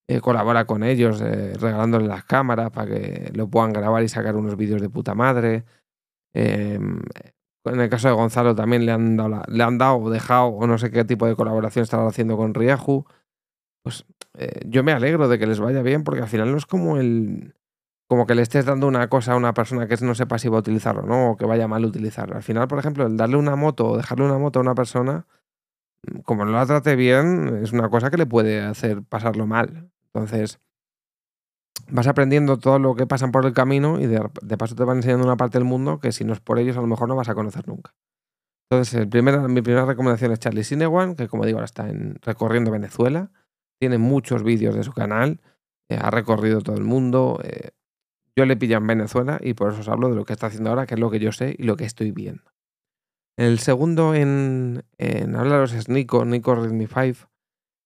Eh, 0.08 0.20
colabora 0.20 0.66
con 0.66 0.82
ellos 0.82 1.20
eh, 1.20 1.54
regalándoles 1.58 2.08
las 2.08 2.24
cámaras 2.24 2.70
para 2.70 2.86
que 2.88 3.30
lo 3.34 3.48
puedan 3.48 3.72
grabar 3.72 4.02
y 4.02 4.08
sacar 4.08 4.36
unos 4.36 4.56
vídeos 4.56 4.80
de 4.80 4.88
puta 4.88 5.14
madre. 5.14 5.64
Em, 6.34 7.00
en 7.64 7.80
el 7.80 7.88
caso 7.88 8.08
de 8.08 8.14
Gonzalo 8.14 8.54
también 8.54 8.84
le 8.84 8.92
han 8.92 9.16
dado, 9.16 9.42
le 9.46 9.62
han 9.62 9.78
dado 9.78 9.98
o 9.98 10.10
dejado 10.10 10.46
o 10.48 10.66
no 10.66 10.78
sé 10.78 10.90
qué 10.90 11.04
tipo 11.04 11.26
de 11.26 11.36
colaboración 11.36 11.84
estaba 11.84 12.08
haciendo 12.08 12.36
con 12.36 12.54
Riahu. 12.54 13.04
Pues 13.84 14.04
yo 14.66 14.82
me 14.82 14.92
alegro 14.92 15.28
de 15.28 15.38
que 15.38 15.46
les 15.46 15.60
vaya 15.60 15.82
bien 15.82 16.04
porque 16.04 16.22
al 16.22 16.28
final 16.28 16.50
no 16.50 16.56
es 16.56 16.66
como 16.66 16.98
el, 16.98 17.54
como 18.12 18.26
que 18.26 18.34
le 18.34 18.42
estés 18.42 18.66
dando 18.66 18.86
una 18.86 19.08
cosa 19.08 19.32
a 19.32 19.36
una 19.36 19.54
persona 19.54 19.88
que 19.88 19.96
no 20.04 20.14
sepa 20.14 20.38
si 20.38 20.50
va 20.50 20.58
a 20.58 20.60
utilizarlo 20.60 21.00
no, 21.00 21.30
o 21.30 21.36
que 21.38 21.46
vaya 21.46 21.66
mal 21.66 21.82
utilizarlo. 21.86 22.36
Al 22.36 22.42
final, 22.42 22.68
por 22.68 22.78
ejemplo, 22.78 23.06
el 23.06 23.16
darle 23.16 23.36
una 23.36 23.56
moto 23.56 23.88
o 23.88 23.96
dejarle 23.96 24.26
una 24.26 24.36
moto 24.36 24.58
a 24.58 24.62
una 24.62 24.74
persona, 24.74 25.26
como 26.24 26.44
no 26.44 26.52
la 26.52 26.66
trate 26.66 26.96
bien, 26.96 27.60
es 27.62 27.72
una 27.72 27.88
cosa 27.88 28.10
que 28.10 28.16
le 28.16 28.26
puede 28.26 28.60
hacer 28.60 29.02
pasarlo 29.02 29.46
mal. 29.46 29.90
Entonces, 30.12 30.58
vas 31.88 32.06
aprendiendo 32.06 32.58
todo 32.58 32.78
lo 32.78 32.94
que 32.94 33.06
pasan 33.06 33.32
por 33.32 33.46
el 33.46 33.52
camino 33.52 34.00
y 34.00 34.06
de, 34.06 34.20
paso 34.58 34.74
te 34.74 34.84
van 34.84 34.98
enseñando 34.98 35.24
una 35.24 35.36
parte 35.36 35.58
del 35.58 35.64
mundo 35.64 36.00
que 36.00 36.12
si 36.12 36.24
no 36.24 36.32
es 36.32 36.40
por 36.40 36.58
ellos 36.58 36.76
a 36.76 36.80
lo 36.80 36.86
mejor 36.86 37.08
no 37.08 37.16
vas 37.16 37.28
a 37.28 37.34
conocer 37.34 37.68
nunca. 37.68 37.94
Entonces, 38.70 38.94
el 38.94 39.48
mi 39.48 39.60
primera 39.60 39.84
recomendación 39.84 40.32
es 40.32 40.38
Charlie 40.38 40.64
Sinewan, 40.64 41.14
que 41.14 41.28
como 41.28 41.44
digo 41.44 41.58
ahora 41.58 41.66
está 41.66 41.88
en, 41.88 42.16
recorriendo 42.22 42.70
Venezuela. 42.70 43.30
Tiene 43.78 43.98
muchos 43.98 44.42
vídeos 44.42 44.74
de 44.74 44.84
su 44.84 44.92
canal, 44.92 45.40
eh, 45.90 45.98
ha 46.00 46.10
recorrido 46.10 46.62
todo 46.62 46.76
el 46.76 46.84
mundo. 46.84 47.40
Eh, 47.44 47.70
yo 48.34 48.46
le 48.46 48.56
pillo 48.56 48.78
en 48.78 48.86
Venezuela 48.86 49.38
y 49.42 49.52
por 49.54 49.72
eso 49.72 49.80
os 49.80 49.88
hablo 49.88 50.08
de 50.08 50.16
lo 50.16 50.24
que 50.24 50.32
está 50.32 50.46
haciendo 50.46 50.70
ahora, 50.70 50.86
que 50.86 50.94
es 50.94 51.00
lo 51.00 51.10
que 51.10 51.18
yo 51.18 51.32
sé 51.32 51.54
y 51.58 51.64
lo 51.64 51.76
que 51.76 51.84
estoy 51.84 52.12
viendo. 52.12 52.42
El 53.36 53.58
segundo 53.58 54.14
en, 54.14 54.84
en 54.98 55.36
hablaros 55.36 55.72
es 55.72 55.88
Nico, 55.88 56.24
Nico 56.24 56.54
Redmi 56.54 56.86
5, 56.86 57.30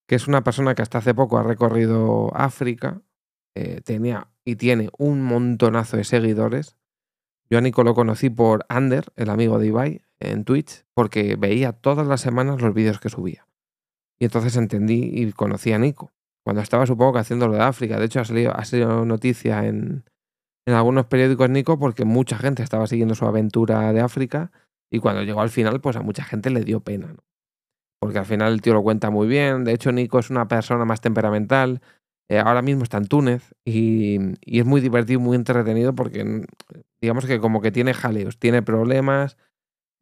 que 0.09 0.17
es 0.17 0.27
una 0.27 0.43
persona 0.43 0.75
que 0.75 0.83
hasta 0.83 0.99
hace 0.99 1.15
poco 1.15 1.39
ha 1.39 1.43
recorrido 1.43 2.31
África, 2.35 3.03
eh, 3.55 3.81
tenía 3.85 4.29
y 4.45 4.57
tiene 4.57 4.91
un 4.99 5.23
montonazo 5.23 5.97
de 5.97 6.05
seguidores. 6.05 6.77
Yo 7.49 7.59
a 7.59 7.61
Nico 7.61 7.85
lo 7.85 7.95
conocí 7.95 8.29
por 8.29 8.67
Ander, 8.69 9.13
el 9.15 9.31
amigo 9.31 9.59
de 9.59 9.69
Ibai, 9.69 10.03
en 10.19 10.45
Twitch, 10.45 10.85
porque 10.95 11.37
veía 11.37 11.73
todas 11.73 12.07
las 12.07 12.21
semanas 12.21 12.61
los 12.61 12.75
vídeos 12.75 12.99
que 12.99 13.09
subía. 13.09 13.47
Y 14.19 14.25
entonces 14.25 14.57
entendí 14.57 15.11
y 15.15 15.33
conocí 15.33 15.73
a 15.73 15.79
Nico. 15.79 16.13
Cuando 16.45 16.63
estaba 16.63 16.87
supongo 16.87 17.15
que 17.15 17.19
haciendo 17.21 17.49
lo 17.49 17.55
de 17.55 17.63
África, 17.63 17.99
de 17.99 18.07
hecho 18.07 18.21
ha 18.21 18.25
salido, 18.25 18.57
ha 18.57 18.65
sido 18.65 19.05
noticia 19.05 19.67
en, 19.67 20.05
en 20.67 20.75
algunos 20.75 21.07
periódicos 21.07 21.51
Nico 21.51 21.79
porque 21.79 22.05
mucha 22.05 22.37
gente 22.37 22.63
estaba 22.63 22.87
siguiendo 22.87 23.15
su 23.15 23.27
aventura 23.27 23.93
de 23.93 24.01
África 24.01 24.51
y 24.91 24.99
cuando 24.99 25.23
llegó 25.23 25.41
al 25.41 25.51
final 25.51 25.81
pues 25.81 25.97
a 25.97 26.03
mucha 26.03 26.25
gente 26.25 26.51
le 26.51 26.65
dio 26.65 26.81
pena, 26.81 27.09
¿no? 27.09 27.25
Porque 28.01 28.19
al 28.19 28.27
final 28.27 28.53
el 28.53 28.63
tío 28.63 28.75
lo 28.75 28.83
cuenta 28.83 29.11
muy 29.11 29.27
bien, 29.27 29.65
de 29.65 29.73
hecho 29.73 29.91
Nico 29.93 30.19
es 30.19 30.31
una 30.31 30.49
persona 30.49 30.85
más 30.85 31.01
temperamental, 31.01 31.81
eh, 32.29 32.39
ahora 32.39 32.61
mismo 32.63 32.83
está 32.83 32.99
en 32.99 33.07
Túnez 33.07 33.55
y, 33.65 34.19
es 34.43 34.65
muy 34.65 34.81
divertido, 34.81 35.21
muy 35.21 35.37
entretenido 35.37 35.95
porque 35.95 36.25
mm, 36.25 36.45
digamos 37.01 37.25
que 37.27 37.41
como 37.41 37.61
que 37.61 37.73
tiene 37.73 37.95
jaleos, 37.95 38.39
tiene 38.39 38.63
problemas, 38.63 39.37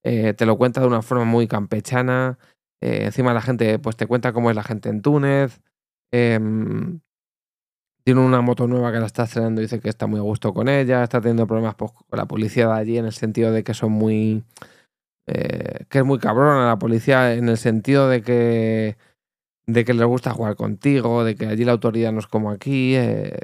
eh, 0.04 0.34
te 0.34 0.46
lo 0.46 0.56
cuenta 0.56 0.80
de 0.80 0.86
una 0.86 1.02
forma 1.02 1.24
muy 1.24 1.46
campechana, 1.46 2.38
eh, 2.80 3.04
encima 3.06 3.34
la 3.34 3.42
gente 3.42 3.78
pues 3.78 3.96
te 3.96 4.06
cuenta 4.06 4.32
cómo 4.32 4.50
es 4.50 4.56
la 4.56 4.62
gente 4.64 4.88
en 4.88 5.02
Túnez. 5.02 5.60
Tiene 8.04 8.20
una 8.20 8.42
moto 8.42 8.66
nueva 8.66 8.92
que 8.92 9.00
la 9.00 9.06
está 9.06 9.24
estrenando 9.24 9.62
y 9.62 9.64
dice 9.64 9.80
que 9.80 9.88
está 9.88 10.06
muy 10.06 10.18
a 10.18 10.22
gusto 10.22 10.52
con 10.52 10.68
ella. 10.68 11.02
Está 11.02 11.22
teniendo 11.22 11.46
problemas 11.46 11.74
pues, 11.74 11.90
con 11.92 12.18
la 12.18 12.26
policía 12.26 12.68
de 12.68 12.74
allí 12.74 12.98
en 12.98 13.06
el 13.06 13.12
sentido 13.12 13.50
de 13.50 13.64
que 13.64 13.72
son 13.72 13.92
muy. 13.92 14.44
Eh, 15.26 15.86
que 15.88 15.98
es 16.00 16.04
muy 16.04 16.18
cabrona 16.18 16.66
la 16.66 16.78
policía 16.78 17.32
en 17.32 17.48
el 17.48 17.56
sentido 17.56 18.08
de 18.10 18.20
que. 18.20 18.98
de 19.66 19.84
que 19.86 19.94
les 19.94 20.06
gusta 20.06 20.32
jugar 20.32 20.54
contigo, 20.56 21.24
de 21.24 21.34
que 21.34 21.46
allí 21.46 21.64
la 21.64 21.72
autoridad 21.72 22.12
no 22.12 22.18
es 22.18 22.26
como 22.26 22.50
aquí. 22.50 22.94
Eh, 22.94 23.38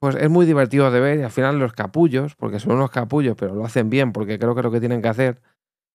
pues 0.00 0.16
es 0.16 0.28
muy 0.28 0.44
divertido 0.44 0.90
de 0.90 0.98
ver 0.98 1.20
y 1.20 1.22
al 1.22 1.30
final 1.30 1.60
los 1.60 1.74
capullos, 1.74 2.34
porque 2.34 2.58
son 2.58 2.72
unos 2.72 2.90
capullos, 2.90 3.36
pero 3.38 3.54
lo 3.54 3.64
hacen 3.64 3.88
bien 3.88 4.12
porque 4.12 4.36
creo 4.36 4.54
que 4.54 4.60
es 4.60 4.64
lo 4.64 4.72
que 4.72 4.80
tienen 4.80 5.00
que 5.00 5.08
hacer, 5.08 5.40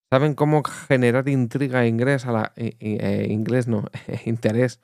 saben 0.10 0.34
cómo 0.34 0.64
generar 0.64 1.28
intriga 1.28 1.84
e 1.84 1.90
ingres 1.90 2.26
a 2.26 2.32
la. 2.32 2.54
Eh, 2.56 3.28
inglés 3.30 3.68
no, 3.68 3.84
interés 4.26 4.80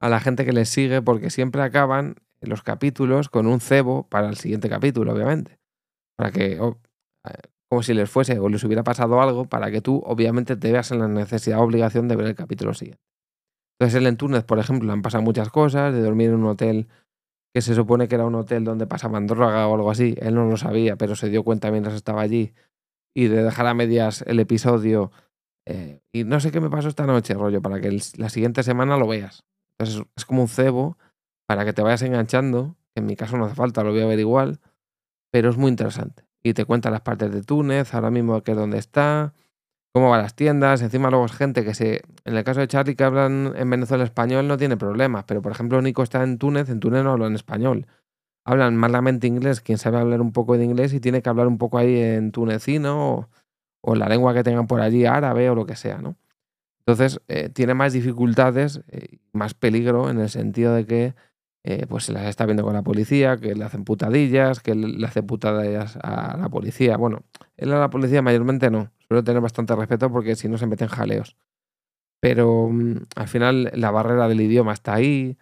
a 0.00 0.08
la 0.08 0.20
gente 0.20 0.44
que 0.44 0.52
les 0.52 0.68
sigue 0.68 1.02
porque 1.02 1.30
siempre 1.30 1.62
acaban 1.62 2.16
los 2.40 2.62
capítulos 2.62 3.28
con 3.28 3.46
un 3.46 3.60
cebo 3.60 4.08
para 4.08 4.28
el 4.28 4.36
siguiente 4.36 4.68
capítulo, 4.68 5.12
obviamente. 5.12 5.58
Para 6.16 6.32
que, 6.32 6.52
eh, 6.54 6.72
como 7.68 7.82
si 7.82 7.94
les 7.94 8.10
fuese 8.10 8.38
o 8.38 8.48
les 8.48 8.64
hubiera 8.64 8.82
pasado 8.82 9.20
algo, 9.20 9.44
para 9.44 9.70
que 9.70 9.80
tú, 9.80 10.02
obviamente, 10.04 10.56
te 10.56 10.72
veas 10.72 10.90
en 10.90 11.00
la 11.00 11.08
necesidad 11.08 11.60
o 11.60 11.62
obligación 11.62 12.08
de 12.08 12.16
ver 12.16 12.26
el 12.26 12.34
capítulo 12.34 12.74
siguiente. 12.74 13.02
Entonces, 13.78 13.98
él 13.98 14.06
en 14.06 14.16
Túnez, 14.16 14.44
por 14.44 14.58
ejemplo, 14.58 14.86
le 14.86 14.92
han 14.92 15.02
pasado 15.02 15.22
muchas 15.22 15.50
cosas, 15.50 15.92
de 15.92 16.00
dormir 16.00 16.30
en 16.30 16.36
un 16.36 16.46
hotel 16.46 16.88
que 17.54 17.62
se 17.62 17.74
supone 17.74 18.08
que 18.08 18.14
era 18.14 18.24
un 18.24 18.34
hotel 18.34 18.64
donde 18.64 18.86
pasaban 18.86 19.26
droga 19.26 19.66
o 19.66 19.74
algo 19.74 19.90
así. 19.90 20.14
Él 20.20 20.34
no 20.34 20.46
lo 20.46 20.56
sabía, 20.56 20.96
pero 20.96 21.16
se 21.16 21.28
dio 21.28 21.42
cuenta 21.42 21.70
mientras 21.70 21.94
estaba 21.94 22.22
allí. 22.22 22.52
Y 23.14 23.26
de 23.26 23.42
dejar 23.42 23.66
a 23.66 23.74
medias 23.74 24.22
el 24.26 24.38
episodio. 24.38 25.10
Eh, 25.66 26.00
y 26.12 26.24
no 26.24 26.40
sé 26.40 26.52
qué 26.52 26.60
me 26.60 26.70
pasó 26.70 26.88
esta 26.88 27.06
noche, 27.06 27.34
rollo, 27.34 27.60
para 27.60 27.80
que 27.80 27.98
la 28.16 28.28
siguiente 28.28 28.62
semana 28.62 28.96
lo 28.96 29.08
veas. 29.08 29.44
Entonces 29.80 30.04
es 30.14 30.26
como 30.26 30.42
un 30.42 30.48
cebo 30.48 30.98
para 31.46 31.64
que 31.64 31.72
te 31.72 31.80
vayas 31.80 32.02
enganchando. 32.02 32.76
En 32.94 33.06
mi 33.06 33.16
caso 33.16 33.38
no 33.38 33.46
hace 33.46 33.54
falta, 33.54 33.82
lo 33.82 33.92
voy 33.92 34.02
a 34.02 34.06
ver 34.06 34.18
igual. 34.18 34.60
Pero 35.32 35.48
es 35.48 35.56
muy 35.56 35.70
interesante. 35.70 36.24
Y 36.42 36.52
te 36.52 36.66
cuenta 36.66 36.90
las 36.90 37.00
partes 37.00 37.32
de 37.32 37.42
Túnez, 37.42 37.94
ahora 37.94 38.10
mismo 38.10 38.42
que 38.42 38.50
es 38.52 38.56
donde 38.58 38.78
está. 38.78 39.32
cómo 39.94 40.10
van 40.10 40.22
las 40.22 40.34
tiendas. 40.34 40.82
Encima 40.82 41.10
luego 41.10 41.24
es 41.26 41.32
gente 41.32 41.64
que 41.64 41.74
se... 41.74 42.02
En 42.24 42.36
el 42.36 42.44
caso 42.44 42.60
de 42.60 42.68
Charlie 42.68 42.94
que 42.94 43.04
hablan 43.04 43.54
en 43.56 43.70
Venezuela 43.70 44.04
español 44.04 44.48
no 44.48 44.58
tiene 44.58 44.76
problemas, 44.76 45.24
pero 45.24 45.42
por 45.42 45.52
ejemplo 45.52 45.80
Nico 45.82 46.02
está 46.02 46.22
en 46.22 46.38
Túnez, 46.38 46.68
en 46.68 46.80
Túnez 46.80 47.02
no 47.04 47.12
hablan 47.12 47.34
español. 47.34 47.86
Hablan 48.44 48.76
malamente 48.76 49.26
inglés, 49.26 49.60
quien 49.60 49.78
sabe 49.78 49.98
hablar 49.98 50.20
un 50.20 50.32
poco 50.32 50.56
de 50.58 50.64
inglés 50.64 50.92
y 50.94 51.00
tiene 51.00 51.22
que 51.22 51.28
hablar 51.30 51.46
un 51.46 51.58
poco 51.58 51.78
ahí 51.78 51.98
en 51.98 52.32
tunecino 52.32 53.14
o, 53.14 53.28
o 53.82 53.94
la 53.94 54.08
lengua 54.08 54.34
que 54.34 54.44
tengan 54.44 54.66
por 54.66 54.80
allí, 54.82 55.06
árabe 55.06 55.48
o 55.50 55.54
lo 55.54 55.66
que 55.66 55.76
sea, 55.76 55.98
¿no? 55.98 56.16
Entonces, 56.90 57.20
eh, 57.28 57.48
tiene 57.50 57.74
más 57.74 57.92
dificultades, 57.92 58.82
eh, 58.88 59.18
más 59.32 59.54
peligro 59.54 60.10
en 60.10 60.18
el 60.18 60.28
sentido 60.28 60.74
de 60.74 60.86
que 60.86 61.14
eh, 61.62 61.86
pues 61.88 62.04
se 62.04 62.12
las 62.12 62.24
está 62.24 62.46
viendo 62.46 62.64
con 62.64 62.74
la 62.74 62.82
policía, 62.82 63.36
que 63.36 63.54
le 63.54 63.64
hacen 63.64 63.84
putadillas, 63.84 64.58
que 64.60 64.74
le 64.74 65.06
hace 65.06 65.22
putadillas 65.22 65.96
a 66.02 66.36
la 66.36 66.48
policía. 66.48 66.96
Bueno, 66.96 67.22
él 67.56 67.72
a 67.72 67.78
la 67.78 67.90
policía 67.90 68.22
mayormente 68.22 68.70
no, 68.70 68.90
suele 69.06 69.22
tener 69.22 69.40
bastante 69.40 69.76
respeto 69.76 70.10
porque 70.10 70.34
si 70.34 70.48
no 70.48 70.58
se 70.58 70.66
meten 70.66 70.88
jaleos. 70.88 71.36
Pero 72.20 72.68
mm, 72.68 73.04
al 73.14 73.28
final 73.28 73.70
la 73.74 73.92
barrera 73.92 74.26
del 74.26 74.40
idioma 74.40 74.72
está 74.72 74.94
ahí, 74.94 75.38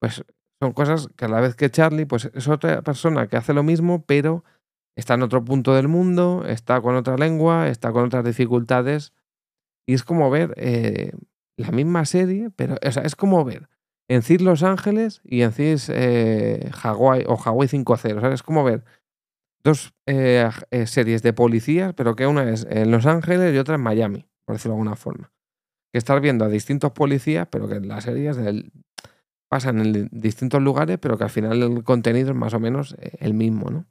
pues 0.00 0.24
son 0.62 0.72
cosas 0.72 1.08
que 1.16 1.26
a 1.26 1.28
la 1.28 1.40
vez 1.40 1.54
que 1.54 1.70
Charlie, 1.70 2.06
pues 2.06 2.30
es 2.32 2.48
otra 2.48 2.80
persona 2.80 3.26
que 3.26 3.36
hace 3.36 3.52
lo 3.52 3.62
mismo, 3.62 4.04
pero 4.06 4.42
está 4.96 5.14
en 5.14 5.22
otro 5.22 5.44
punto 5.44 5.74
del 5.74 5.88
mundo, 5.88 6.44
está 6.46 6.80
con 6.80 6.96
otra 6.96 7.18
lengua, 7.18 7.68
está 7.68 7.92
con 7.92 8.04
otras 8.06 8.24
dificultades. 8.24 9.12
Y 9.88 9.94
es 9.94 10.04
como 10.04 10.28
ver 10.28 10.52
eh, 10.58 11.12
la 11.56 11.70
misma 11.70 12.04
serie, 12.04 12.50
pero 12.54 12.76
o 12.86 12.92
sea, 12.92 13.04
es 13.04 13.16
como 13.16 13.42
ver 13.42 13.70
en 14.06 14.22
CIS 14.22 14.42
Los 14.42 14.62
Ángeles 14.62 15.22
y 15.24 15.40
en 15.40 15.52
CIS 15.52 15.88
eh, 15.88 16.70
Hawaii 16.82 17.24
o 17.26 17.38
Hawaii 17.42 17.70
5.0. 17.70 18.32
Es 18.34 18.42
como 18.42 18.64
ver 18.64 18.84
dos 19.64 19.94
eh, 20.04 20.50
series 20.84 21.22
de 21.22 21.32
policías, 21.32 21.94
pero 21.94 22.16
que 22.16 22.26
una 22.26 22.50
es 22.50 22.66
en 22.68 22.90
Los 22.90 23.06
Ángeles 23.06 23.54
y 23.54 23.56
otra 23.56 23.76
en 23.76 23.80
Miami, 23.80 24.26
por 24.44 24.56
decirlo 24.56 24.74
de 24.74 24.80
alguna 24.80 24.96
forma. 24.96 25.32
Que 25.90 25.96
estar 25.96 26.20
viendo 26.20 26.44
a 26.44 26.48
distintos 26.48 26.92
policías, 26.92 27.48
pero 27.50 27.66
que 27.66 27.80
las 27.80 28.04
series 28.04 28.36
pasan 29.48 29.80
en 29.80 30.10
distintos 30.12 30.60
lugares, 30.60 30.98
pero 31.00 31.16
que 31.16 31.24
al 31.24 31.30
final 31.30 31.62
el 31.62 31.82
contenido 31.82 32.32
es 32.32 32.36
más 32.36 32.52
o 32.52 32.60
menos 32.60 32.94
el 33.20 33.32
mismo, 33.32 33.70
¿no? 33.70 33.86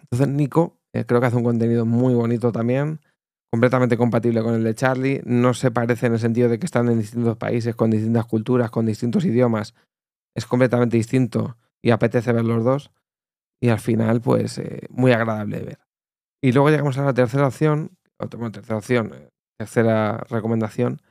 Entonces 0.00 0.28
Nico 0.28 0.80
eh, 0.92 1.04
creo 1.04 1.20
que 1.20 1.26
hace 1.26 1.36
un 1.36 1.44
contenido 1.44 1.86
muy 1.86 2.14
bonito 2.14 2.52
también, 2.52 3.00
completamente 3.50 3.96
compatible 3.96 4.42
con 4.42 4.54
el 4.54 4.64
de 4.64 4.74
Charlie. 4.74 5.22
No 5.24 5.54
se 5.54 5.70
parece 5.70 6.06
en 6.06 6.14
el 6.14 6.18
sentido 6.18 6.48
de 6.48 6.58
que 6.58 6.66
están 6.66 6.88
en 6.88 6.98
distintos 6.98 7.36
países, 7.36 7.74
con 7.74 7.90
distintas 7.90 8.26
culturas, 8.26 8.70
con 8.70 8.86
distintos 8.86 9.24
idiomas. 9.24 9.74
Es 10.34 10.46
completamente 10.46 10.96
distinto 10.96 11.56
y 11.82 11.90
apetece 11.90 12.32
ver 12.32 12.44
los 12.44 12.64
dos. 12.64 12.92
Y 13.60 13.68
al 13.68 13.80
final, 13.80 14.20
pues, 14.20 14.58
eh, 14.58 14.86
muy 14.90 15.12
agradable 15.12 15.58
de 15.58 15.64
ver. 15.64 15.78
Y 16.42 16.52
luego 16.52 16.70
llegamos 16.70 16.96
a 16.96 17.04
la 17.04 17.12
tercera 17.12 17.46
opción, 17.46 17.98
bueno, 18.18 18.52
tercera 18.52 18.78
opción, 18.78 19.12
eh, 19.14 19.28
tercera 19.58 20.24
recomendación, 20.30 21.02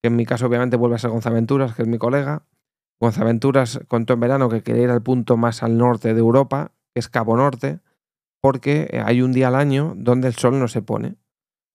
que 0.00 0.08
en 0.08 0.16
mi 0.16 0.24
caso 0.24 0.46
obviamente 0.46 0.76
vuelve 0.76 0.96
a 0.96 0.98
ser 0.98 1.10
Gonzaventuras, 1.10 1.74
que 1.74 1.82
es 1.82 1.88
mi 1.88 1.98
colega. 1.98 2.44
Gonzaventuras 3.00 3.80
contó 3.88 4.14
en 4.14 4.20
verano 4.20 4.48
que 4.48 4.62
quería 4.62 4.84
ir 4.84 4.90
al 4.90 5.02
punto 5.02 5.36
más 5.36 5.62
al 5.64 5.76
norte 5.76 6.14
de 6.14 6.20
Europa, 6.20 6.72
que 6.94 7.00
es 7.00 7.08
Cabo 7.08 7.36
Norte, 7.36 7.80
porque 8.40 8.88
eh, 8.92 9.02
hay 9.04 9.22
un 9.22 9.32
día 9.32 9.48
al 9.48 9.56
año 9.56 9.94
donde 9.96 10.28
el 10.28 10.34
sol 10.34 10.60
no 10.60 10.68
se 10.68 10.82
pone. 10.82 11.16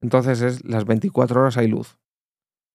Entonces 0.02 0.42
es 0.42 0.66
las 0.66 0.86
24 0.86 1.42
horas 1.42 1.58
hay 1.58 1.68
luz. 1.68 1.98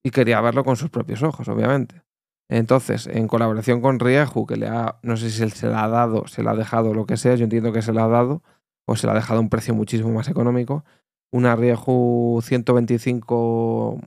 Y 0.04 0.11
quería 0.11 0.40
verlo 0.40 0.64
con 0.64 0.76
sus 0.76 0.90
propios 0.90 1.23
ojos, 1.23 1.49
obviamente. 1.49 2.02
Entonces, 2.49 3.09
en 3.09 3.26
colaboración 3.26 3.80
con 3.80 3.99
Rieju, 3.99 4.47
que 4.47 4.56
le 4.56 4.68
ha, 4.68 5.00
no 5.02 5.16
sé 5.16 5.30
si 5.30 5.50
se 5.50 5.66
la 5.66 5.83
ha 5.83 5.88
dado, 5.88 6.28
se 6.28 6.45
la 6.45 6.52
ha 6.52 6.54
dejado, 6.54 6.95
lo 6.95 7.06
que 7.06 7.16
sea, 7.16 7.35
yo 7.35 7.45
entiendo 7.45 7.73
que 7.73 7.83
se 7.83 7.92
la 7.92 8.04
ha 8.04 8.09
dado, 8.09 8.42
o 8.87 8.95
se 8.95 9.06
la 9.06 9.14
ha 9.14 9.16
dejado 9.16 9.38
a 9.38 9.42
un 9.42 9.49
precio 9.49 9.75
muchísimo 9.75 10.12
más 10.12 10.28
económico. 10.28 10.85
Una 11.33 11.56
Rieju 11.56 12.40
125, 12.42 14.00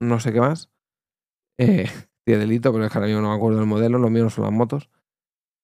no 0.00 0.20
sé 0.20 0.32
qué 0.32 0.40
más. 0.40 0.68
Eh, 1.58 1.88
tiene 2.26 2.40
delito, 2.40 2.72
pero 2.72 2.84
es 2.84 2.90
que 2.90 2.98
ahora 2.98 3.06
mismo 3.06 3.22
no 3.22 3.30
me 3.30 3.36
acuerdo 3.36 3.58
del 3.58 3.68
modelo, 3.68 3.98
lo 3.98 4.10
mío 4.10 4.24
no 4.24 4.30
son 4.30 4.44
las 4.44 4.52
motos. 4.52 4.90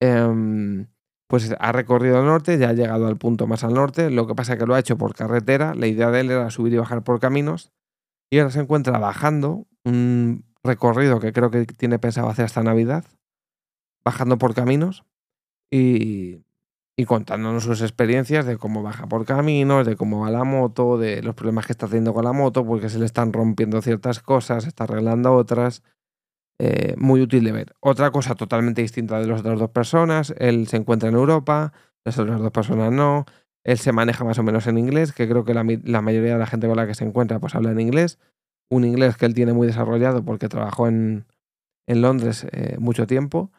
Eh, 0.00 0.86
pues 1.28 1.54
ha 1.58 1.72
recorrido 1.72 2.20
el 2.20 2.26
norte, 2.26 2.58
ya 2.58 2.70
ha 2.70 2.72
llegado 2.72 3.06
al 3.06 3.16
punto 3.16 3.46
más 3.46 3.64
al 3.64 3.74
norte, 3.74 4.10
lo 4.10 4.26
que 4.26 4.34
pasa 4.34 4.54
es 4.54 4.58
que 4.58 4.66
lo 4.66 4.74
ha 4.74 4.78
hecho 4.78 4.96
por 4.96 5.14
carretera, 5.14 5.74
la 5.74 5.86
idea 5.86 6.10
de 6.10 6.20
él 6.20 6.30
era 6.30 6.50
subir 6.50 6.72
y 6.72 6.76
bajar 6.76 7.02
por 7.02 7.20
caminos, 7.20 7.72
y 8.30 8.38
ahora 8.38 8.50
se 8.50 8.60
encuentra 8.60 8.98
bajando 8.98 9.66
un 9.84 10.44
recorrido 10.62 11.20
que 11.20 11.32
creo 11.32 11.50
que 11.50 11.64
tiene 11.66 11.98
pensado 11.98 12.28
hacer 12.28 12.44
hasta 12.44 12.62
Navidad, 12.62 13.04
bajando 14.04 14.38
por 14.38 14.54
caminos 14.54 15.04
y, 15.70 16.44
y 16.96 17.04
contándonos 17.04 17.64
sus 17.64 17.82
experiencias 17.82 18.46
de 18.46 18.56
cómo 18.56 18.82
baja 18.82 19.06
por 19.06 19.26
caminos, 19.26 19.86
de 19.86 19.96
cómo 19.96 20.20
va 20.20 20.30
la 20.30 20.44
moto, 20.44 20.96
de 20.96 21.22
los 21.22 21.34
problemas 21.34 21.66
que 21.66 21.72
está 21.72 21.86
teniendo 21.86 22.14
con 22.14 22.24
la 22.24 22.32
moto, 22.32 22.64
porque 22.64 22.88
se 22.88 22.98
le 22.98 23.04
están 23.04 23.32
rompiendo 23.32 23.82
ciertas 23.82 24.20
cosas, 24.20 24.66
está 24.66 24.84
arreglando 24.84 25.34
otras, 25.34 25.82
eh, 26.58 26.94
muy 26.96 27.20
útil 27.20 27.44
de 27.44 27.52
ver. 27.52 27.74
Otra 27.80 28.10
cosa 28.10 28.34
totalmente 28.34 28.82
distinta 28.82 29.20
de 29.20 29.26
las 29.26 29.40
otras 29.40 29.58
dos 29.58 29.70
personas, 29.70 30.34
él 30.38 30.66
se 30.68 30.76
encuentra 30.76 31.08
en 31.08 31.14
Europa, 31.14 31.72
las 32.04 32.18
otras 32.18 32.40
dos 32.40 32.50
personas 32.50 32.92
no, 32.92 33.26
él 33.64 33.78
se 33.78 33.92
maneja 33.92 34.24
más 34.24 34.38
o 34.38 34.42
menos 34.42 34.66
en 34.66 34.78
inglés, 34.78 35.12
que 35.12 35.28
creo 35.28 35.44
que 35.44 35.52
la, 35.52 35.64
mayoría 35.64 36.32
de 36.34 36.38
la 36.38 36.46
gente 36.46 36.66
con 36.66 36.76
la 36.76 36.86
que 36.86 36.94
se 36.94 37.04
encuentra 37.04 37.40
pues 37.40 37.54
habla 37.54 37.72
en 37.72 37.80
inglés, 37.80 38.18
un 38.70 38.84
inglés 38.84 39.16
que 39.16 39.26
él 39.26 39.34
tiene 39.34 39.52
muy 39.52 39.66
desarrollado 39.66 40.24
porque 40.24 40.48
trabajó 40.48 40.88
en, 40.88 41.26
en 41.86 42.00
Londres 42.00 42.46
eh, 42.52 42.76
mucho 42.78 43.06
tiempo, 43.06 43.50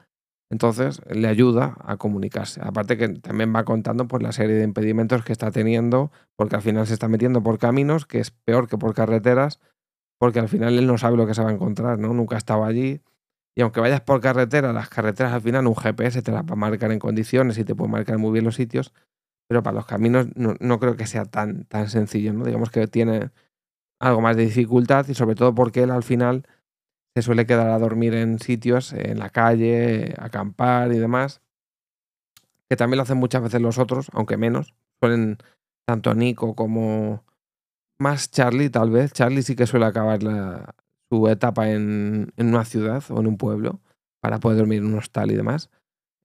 entonces 0.50 1.02
le 1.10 1.28
ayuda 1.28 1.76
a 1.80 1.98
comunicarse. 1.98 2.62
Aparte 2.64 2.98
que 2.98 3.10
también 3.10 3.54
va 3.54 3.66
contando 3.66 4.08
pues, 4.08 4.24
la 4.24 4.32
serie 4.32 4.56
de 4.56 4.64
impedimentos 4.64 5.24
que 5.24 5.34
está 5.34 5.52
teniendo, 5.52 6.12
porque 6.36 6.56
al 6.56 6.62
final 6.62 6.88
se 6.88 6.94
está 6.94 7.08
metiendo 7.10 7.44
por 7.44 7.60
caminos, 7.60 8.06
que 8.06 8.20
es 8.20 8.32
peor 8.32 8.70
que 8.70 8.78
por 8.78 8.94
carreteras, 8.94 9.60
porque 10.20 10.40
al 10.40 10.50
final 10.50 10.78
él 10.78 10.88
no 10.88 10.98
sabe 10.98 11.18
lo 11.18 11.28
que 11.28 11.34
se 11.34 11.44
va 11.44 11.50
a 11.50 11.54
encontrar, 11.54 12.00
¿no? 12.00 12.14
Nunca 12.14 12.36
ha 12.36 12.38
estado 12.38 12.64
allí. 12.66 13.02
Y 13.56 13.62
aunque 13.62 13.80
vayas 13.80 14.02
por 14.02 14.22
carretera, 14.22 14.74
las 14.74 14.90
carreteras 14.90 15.34
al 15.34 15.42
final 15.42 15.66
un 15.68 15.76
GPS 15.76 16.22
te 16.22 16.32
las 16.32 16.44
va 16.44 16.54
a 16.54 16.56
marcar 16.56 16.92
en 16.92 17.00
condiciones 17.00 17.58
y 17.58 17.64
te 17.64 17.76
puede 17.76 17.92
marcar 17.92 18.18
muy 18.18 18.32
bien 18.32 18.46
los 18.46 18.56
sitios, 18.56 18.94
pero 19.48 19.64
para 19.64 19.76
los 19.76 19.86
caminos 19.86 20.28
no, 20.36 20.80
creo 20.80 20.96
que 20.96 21.08
sea 21.08 21.26
tan, 21.26 21.66
tan 21.66 21.90
sencillo, 21.90 22.34
¿no? 22.34 22.46
Digamos 22.46 22.70
que 22.70 22.88
tiene 22.88 23.32
algo 24.00 24.22
más 24.22 24.38
de 24.38 24.46
dificultad 24.46 25.08
y 25.08 25.16
sobre 25.16 25.36
todo 25.36 25.56
porque 25.56 25.84
él 25.84 25.92
al 25.92 26.04
final 26.04 26.46
se 27.16 27.24
suele 27.24 27.48
quedar 27.48 27.70
a 27.72 27.80
dormir 27.80 28.14
en 28.14 28.38
sitios, 28.38 28.94
en 28.94 29.18
la 29.18 29.32
calle, 29.32 30.14
acampar 30.20 30.92
y 30.94 31.00
demás, 31.00 31.42
que 32.70 32.76
también 32.76 32.98
lo 32.98 33.04
hacen 33.04 33.18
muchas 33.18 33.42
veces 33.42 33.60
los 33.60 33.80
otros, 33.80 34.10
aunque 34.14 34.38
menos. 34.38 34.76
Suelen 35.00 35.38
tanto 35.88 36.14
Nico 36.14 36.54
como, 36.56 37.24
más 38.00 38.32
Charlie, 38.32 38.70
tal 38.70 38.90
vez. 38.90 39.14
Charlie 39.14 39.44
sí 39.44 39.56
que 39.56 39.68
suele 39.68 39.86
acabar 39.86 40.20
su 41.10 41.28
etapa 41.28 41.70
en, 41.70 42.34
una 42.38 42.66
ciudad 42.66 43.04
o 43.10 43.20
en 43.20 43.28
un 43.28 43.38
pueblo 43.38 43.82
para 44.22 44.40
poder 44.40 44.60
dormir 44.60 44.80
en 44.80 44.88
un 44.88 44.96
hostal 44.96 45.32
y 45.32 45.36
demás. 45.36 45.70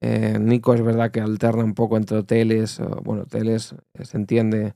Eh, 0.03 0.39
Nico 0.41 0.75
es 0.75 0.83
verdad 0.83 1.11
que 1.13 1.21
alterna 1.21 1.65
un 1.65 1.75
poco 1.75 1.97
entre 1.97 2.19
hoteles, 2.19 2.81
bueno, 3.03 3.23
hoteles, 3.23 3.75
eh, 3.95 4.05
se 4.05 4.17
entiende, 4.17 4.75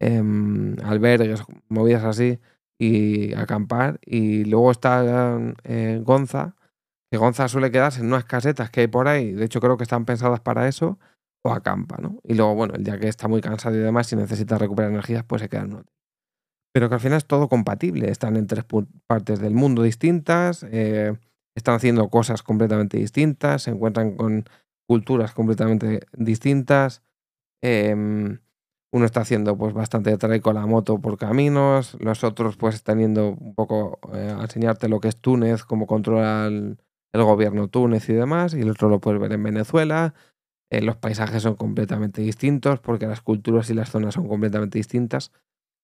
em, 0.00 0.76
albergues, 0.84 1.42
movidas 1.68 2.04
así, 2.04 2.38
y 2.78 3.34
acampar. 3.34 3.98
Y 4.04 4.44
luego 4.44 4.70
está 4.70 5.38
eh, 5.64 6.00
Gonza, 6.04 6.54
que 7.10 7.18
Gonza 7.18 7.48
suele 7.48 7.70
quedarse 7.70 8.00
en 8.00 8.06
unas 8.08 8.24
casetas 8.24 8.70
que 8.70 8.82
hay 8.82 8.88
por 8.88 9.08
ahí, 9.08 9.32
de 9.32 9.44
hecho 9.46 9.60
creo 9.60 9.76
que 9.78 9.84
están 9.84 10.04
pensadas 10.04 10.40
para 10.40 10.68
eso, 10.68 10.98
o 11.44 11.52
acampa, 11.52 11.96
¿no? 12.00 12.18
Y 12.24 12.34
luego, 12.34 12.54
bueno, 12.54 12.74
el 12.74 12.84
día 12.84 12.98
que 12.98 13.08
está 13.08 13.28
muy 13.28 13.40
cansado 13.40 13.76
y 13.76 13.78
demás, 13.78 14.08
si 14.08 14.16
necesita 14.16 14.58
recuperar 14.58 14.90
energías, 14.90 15.24
pues 15.24 15.42
se 15.42 15.48
queda 15.48 15.62
en 15.62 15.74
un 15.74 15.84
pero 16.78 16.88
que 16.88 16.94
al 16.94 17.00
final 17.00 17.18
es 17.18 17.26
todo 17.26 17.48
compatible. 17.48 18.08
Están 18.08 18.36
en 18.36 18.46
tres 18.46 18.64
partes 19.08 19.40
del 19.40 19.52
mundo 19.52 19.82
distintas, 19.82 20.64
eh, 20.70 21.12
están 21.56 21.74
haciendo 21.74 22.08
cosas 22.08 22.44
completamente 22.44 22.98
distintas, 22.98 23.64
se 23.64 23.72
encuentran 23.72 24.14
con 24.14 24.44
culturas 24.86 25.32
completamente 25.32 26.06
distintas. 26.12 27.02
Em, 27.62 28.38
uno 28.92 29.04
está 29.04 29.22
haciendo 29.22 29.58
pues 29.58 29.74
bastante 29.74 30.16
de 30.16 30.40
con 30.40 30.54
la 30.54 30.66
moto 30.66 31.00
por 31.00 31.18
caminos, 31.18 31.96
los 31.98 32.22
otros 32.22 32.56
pues 32.56 32.76
están 32.76 33.00
yendo 33.00 33.30
un 33.30 33.56
poco 33.56 33.98
eh, 34.14 34.32
a 34.38 34.42
enseñarte 34.42 34.88
lo 34.88 35.00
que 35.00 35.08
es 35.08 35.16
Túnez, 35.16 35.64
cómo 35.64 35.88
controla 35.88 36.46
el, 36.46 36.78
gobierno 37.12 37.66
Túnez 37.66 38.08
y 38.08 38.12
demás, 38.12 38.54
y 38.54 38.60
el 38.60 38.70
otro 38.70 38.88
lo 38.88 39.00
puedes 39.00 39.20
ver 39.20 39.32
en 39.32 39.42
Venezuela. 39.42 40.14
Eh, 40.70 40.80
los 40.80 40.94
paisajes 40.94 41.42
son 41.42 41.56
completamente 41.56 42.22
distintos 42.22 42.78
porque 42.78 43.08
las 43.08 43.20
culturas 43.20 43.68
y 43.68 43.74
las 43.74 43.90
zonas 43.90 44.14
son 44.14 44.28
completamente 44.28 44.78
distintas. 44.78 45.32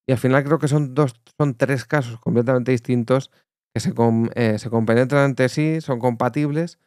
Y 0.06 0.12
al 0.12 0.18
final 0.18 0.44
creo 0.44 0.58
que 0.58 0.68
son 0.68 0.94
dos, 0.94 1.14
son 1.38 1.54
tres 1.54 1.84
casos 1.84 2.20
completamente 2.20 2.72
distintos 2.72 3.30
que 3.74 3.80
se, 3.80 3.92
eh, 4.34 4.58
se 4.58 4.70
compenetran 4.70 5.30
entre 5.30 5.48
sí, 5.48 5.80
son 5.80 5.98
compatibles 5.98 6.78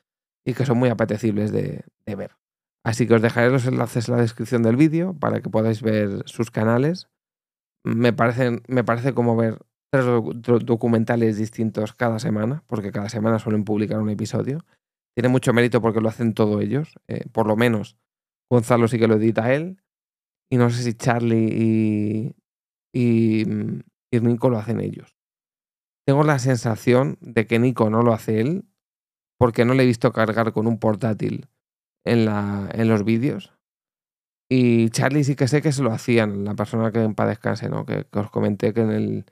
y 0.45 0.53
que 0.53 0.65
son 0.65 0.77
muy 0.77 0.89
apetecibles 0.89 1.51
de, 1.51 1.83
ver. 2.05 2.31
Así 2.86 3.05
que 3.05 3.15
os 3.15 3.21
dejaré 3.21 3.50
los 3.50 3.65
enlaces 3.65 4.07
en 4.07 4.15
la 4.15 4.21
descripción 4.21 4.63
del 4.63 4.77
vídeo 4.77 5.13
para 5.13 5.41
que 5.41 5.50
podáis 5.50 5.81
ver 5.81 6.24
sus 6.25 6.51
canales. 6.51 7.09
Me, 7.83 8.13
parecen, 8.13 8.62
me 8.67 8.86
parece 8.86 9.13
como 9.13 9.36
ver 9.36 9.59
tres 9.91 10.05
documentales 10.65 11.38
distintos 11.38 11.93
cada 11.93 12.19
semana, 12.19 12.63
porque 12.67 12.91
cada 12.91 13.09
semana 13.09 13.39
suelen 13.39 13.65
publicar 13.65 14.00
un 14.00 14.09
episodio. 14.09 14.63
Tiene 15.15 15.27
mucho 15.27 15.51
mérito 15.51 15.81
porque 15.81 16.00
lo 16.00 16.07
hacen 16.07 16.33
todos 16.33 16.62
ellos. 16.62 16.93
Eh, 17.09 17.25
por 17.33 17.47
lo 17.47 17.57
menos 17.57 17.97
Gonzalo 18.50 18.88
sí 18.88 18.97
que 19.00 19.07
lo 19.07 19.15
edita 19.15 19.53
él. 19.53 19.81
Y 20.50 20.55
no 20.55 20.69
sé 20.69 20.81
si 20.83 20.93
Charlie 20.93 21.50
y, 21.51 22.36
y, 22.97 23.43
y 24.11 24.19
Nico 24.19 24.49
lo 24.49 24.57
hacen 24.57 24.79
ellos. 24.79 25.15
Tengo 26.05 26.23
la 26.23 26.39
sensación 26.39 27.17
de 27.21 27.45
que 27.45 27.59
Nico 27.59 27.89
no 27.89 28.01
lo 28.01 28.13
hace 28.13 28.41
él, 28.41 28.65
porque 29.37 29.65
no 29.65 29.75
le 29.75 29.83
he 29.83 29.85
visto 29.85 30.11
cargar 30.11 30.51
con 30.51 30.65
un 30.65 30.79
portátil 30.79 31.47
en, 32.05 32.25
la, 32.25 32.69
en 32.73 32.87
los 32.87 33.03
vídeos. 33.03 33.53
Y 34.49 34.89
Charlie 34.89 35.25
sí 35.25 35.35
que 35.35 35.47
sé 35.47 35.61
que 35.61 35.73
se 35.73 35.83
lo 35.83 35.91
hacían, 35.91 36.43
la 36.45 36.55
persona 36.55 36.91
que 36.91 37.03
en 37.03 37.13
paz 37.13 37.27
descanse, 37.27 37.69
¿no? 37.69 37.85
Que, 37.85 38.07
os 38.13 38.31
comenté 38.31 38.73
que 38.73 38.81
en 38.81 38.91
el. 38.91 39.25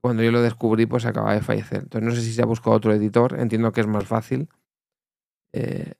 Cuando 0.00 0.22
yo 0.22 0.32
lo 0.32 0.42
descubrí, 0.42 0.86
pues 0.86 1.04
acaba 1.04 1.34
de 1.34 1.40
fallecer. 1.40 1.82
Entonces 1.82 2.08
no 2.08 2.14
sé 2.14 2.22
si 2.22 2.32
se 2.32 2.42
ha 2.42 2.46
buscado 2.46 2.74
otro 2.74 2.92
editor, 2.94 3.38
entiendo 3.38 3.72
que 3.72 3.82
es 3.82 3.86
más 3.86 4.06
fácil. 4.06 4.48
Eh, 5.52 5.92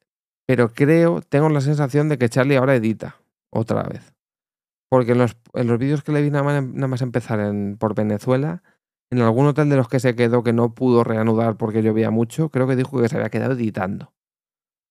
pero 0.47 0.73
creo, 0.73 1.21
tengo 1.21 1.49
la 1.51 1.61
sensación 1.61 2.09
de 2.09 2.17
que 2.17 2.29
Charlie 2.29 2.57
ahora 2.57 2.75
edita 2.75 3.21
otra 3.51 3.83
vez. 3.83 4.15
Porque 4.89 5.13
en 5.13 5.19
los, 5.19 5.37
en 5.55 5.67
los 5.67 5.79
vídeos 5.79 6.03
que 6.03 6.13
le 6.13 6.23
vi 6.23 6.31
nada 6.31 6.45
más, 6.45 6.63
nada 6.63 6.97
empezar 7.01 7.41
en, 7.41 7.77
por 7.77 7.95
Venezuela, 7.95 8.63
en 9.11 9.21
algún 9.21 9.47
hotel 9.47 9.69
de 9.69 9.77
los 9.77 9.89
que 9.89 10.01
se 10.01 10.15
quedó 10.15 10.43
que 10.43 10.53
no 10.53 10.75
pudo 10.75 11.05
reanudar 11.05 11.57
porque 11.57 11.83
llovía 11.83 12.11
mucho, 12.11 12.51
creo 12.51 12.67
que 12.67 12.77
dijo 12.77 13.01
que 13.01 13.09
se 13.09 13.17
había 13.17 13.31
quedado 13.31 13.53
editando. 13.53 14.15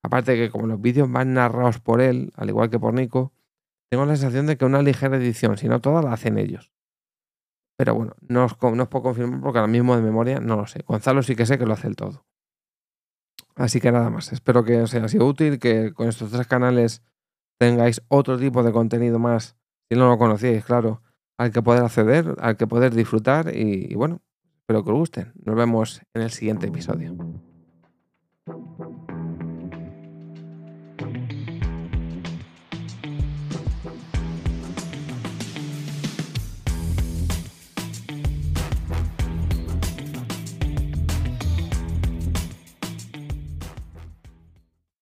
Aparte 0.03 0.35
que 0.35 0.49
como 0.49 0.67
los 0.67 0.79
vídeos 0.79 1.11
van 1.11 1.33
narrados 1.33 1.79
por 1.79 2.01
él, 2.01 2.31
al 2.35 2.49
igual 2.49 2.69
que 2.69 2.79
por 2.79 2.93
Nico, 2.93 3.33
tengo 3.89 4.05
la 4.05 4.15
sensación 4.15 4.47
de 4.47 4.57
que 4.57 4.65
una 4.65 4.81
ligera 4.81 5.17
edición, 5.17 5.57
si 5.57 5.67
no 5.67 5.81
toda, 5.81 6.01
la 6.01 6.13
hacen 6.13 6.37
ellos. 6.37 6.71
Pero 7.77 7.93
bueno, 7.93 8.15
no 8.21 8.45
os, 8.45 8.57
no 8.61 8.83
os 8.83 8.89
puedo 8.89 9.03
confirmar 9.03 9.39
porque 9.41 9.59
ahora 9.59 9.71
mismo 9.71 9.95
de 9.95 10.01
memoria 10.01 10.39
no 10.39 10.55
lo 10.55 10.65
sé. 10.67 10.83
Gonzalo 10.87 11.21
sí 11.21 11.35
que 11.35 11.45
sé 11.45 11.57
que 11.57 11.65
lo 11.65 11.73
hace 11.73 11.87
el 11.87 11.95
todo. 11.95 12.25
Así 13.55 13.79
que 13.79 13.91
nada 13.91 14.09
más. 14.09 14.31
Espero 14.33 14.63
que 14.63 14.81
os 14.81 14.93
haya 14.93 15.07
sido 15.07 15.25
útil, 15.25 15.59
que 15.59 15.93
con 15.93 16.07
estos 16.07 16.31
tres 16.31 16.47
canales 16.47 17.03
tengáis 17.59 18.01
otro 18.07 18.37
tipo 18.37 18.63
de 18.63 18.71
contenido 18.71 19.19
más, 19.19 19.55
si 19.89 19.97
no 19.97 20.09
lo 20.09 20.17
conocíais, 20.17 20.63
claro, 20.65 21.01
al 21.37 21.51
que 21.51 21.61
poder 21.61 21.83
acceder, 21.83 22.35
al 22.39 22.57
que 22.57 22.67
poder 22.67 22.93
disfrutar 22.93 23.55
y, 23.55 23.93
bueno, 23.95 24.21
espero 24.59 24.83
que 24.83 24.91
os 24.91 24.97
gusten. 24.97 25.33
Nos 25.43 25.55
vemos 25.55 26.01
en 26.13 26.21
el 26.21 26.31
siguiente 26.31 26.67
episodio. 26.67 27.15